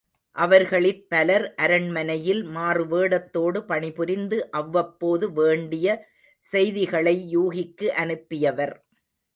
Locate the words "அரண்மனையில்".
1.55-2.41